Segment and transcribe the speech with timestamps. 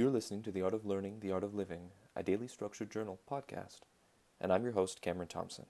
[0.00, 3.20] You're listening to The Art of Learning, The Art of Living, a daily structured journal
[3.30, 3.80] podcast,
[4.40, 5.66] and I'm your host, Cameron Thompson.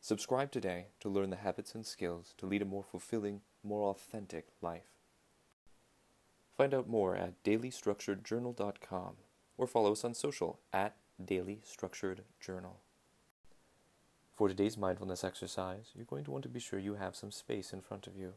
[0.00, 4.48] Subscribe today to learn the habits and skills to lead a more fulfilling, more authentic
[4.60, 4.90] life.
[6.56, 9.12] Find out more at dailystructuredjournal.com
[9.56, 12.78] or follow us on social at dailystructuredjournal.
[14.34, 17.72] For today's mindfulness exercise, you're going to want to be sure you have some space
[17.72, 18.32] in front of you.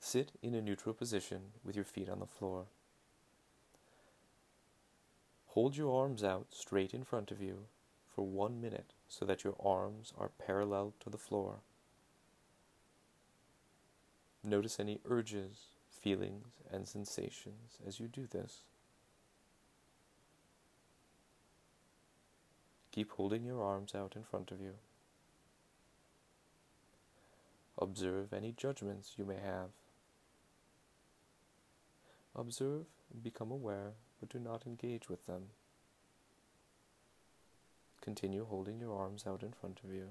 [0.00, 2.66] Sit in a neutral position with your feet on the floor.
[5.54, 7.64] Hold your arms out straight in front of you
[8.14, 11.56] for one minute so that your arms are parallel to the floor.
[14.44, 18.60] Notice any urges, feelings, and sensations as you do this.
[22.92, 24.74] Keep holding your arms out in front of you.
[27.76, 29.70] Observe any judgments you may have.
[32.36, 35.44] Observe and become aware, but do not engage with them.
[38.02, 40.08] Continue holding your arms out in front of you.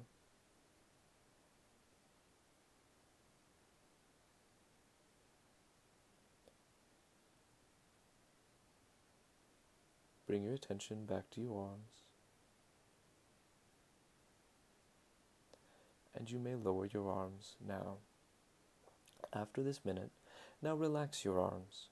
[10.28, 12.04] Bring your attention back to your arms.
[16.16, 17.98] And you may lower your arms now.
[19.34, 20.12] After this minute,
[20.62, 21.88] now relax your arms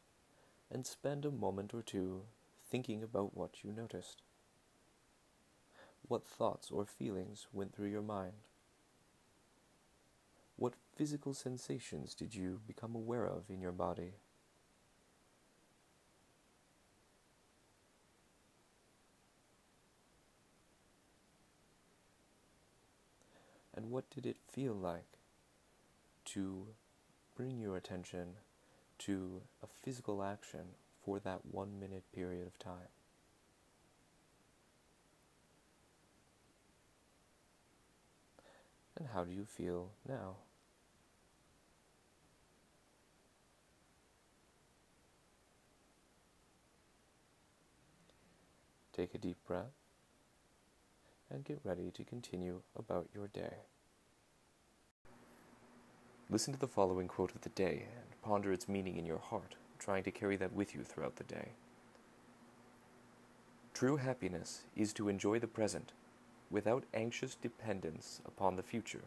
[0.71, 2.23] and spend a moment or two
[2.69, 4.21] thinking about what you noticed.
[6.07, 8.33] What thoughts or feelings went through your mind?
[10.55, 14.13] What physical sensations did you become aware of in your body?
[23.75, 25.19] And what did it feel like
[26.25, 26.65] to
[27.35, 28.29] bring your attention
[28.99, 30.61] to a physical action
[31.03, 32.89] for that one minute period of time?
[38.97, 40.37] And how do you feel now?
[48.91, 49.65] Take a deep breath
[51.29, 53.57] and get ready to continue about your day.
[56.29, 57.85] Listen to the following quote of the day
[58.21, 61.49] ponder its meaning in your heart, trying to carry that with you throughout the day.
[63.73, 65.93] True happiness is to enjoy the present
[66.49, 69.03] without anxious dependence upon the future,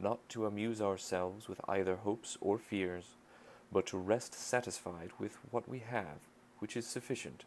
[0.00, 3.16] not to amuse ourselves with either hopes or fears,
[3.72, 6.26] but to rest satisfied with what we have,
[6.58, 7.44] which is sufficient.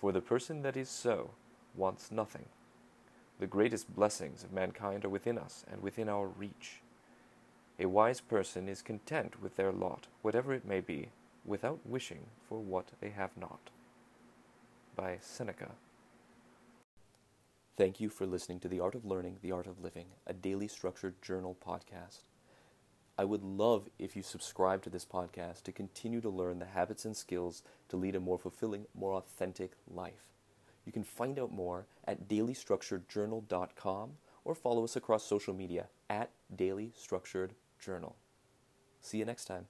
[0.00, 1.30] For the person that is so
[1.74, 2.46] wants nothing
[3.40, 6.82] the greatest blessings of mankind are within us and within our reach.
[7.82, 11.08] A wise person is content with their lot, whatever it may be,
[11.46, 13.70] without wishing for what they have not.
[14.94, 15.70] By Seneca.
[17.78, 20.68] Thank you for listening to The Art of Learning, The Art of Living, a daily
[20.68, 22.24] structured journal podcast.
[23.16, 27.06] I would love if you subscribe to this podcast to continue to learn the habits
[27.06, 30.34] and skills to lead a more fulfilling, more authentic life.
[30.84, 34.10] You can find out more at dailystructuredjournal.com
[34.44, 36.92] or follow us across social media at Daily
[37.80, 38.16] Journal.
[39.00, 39.66] See you next time.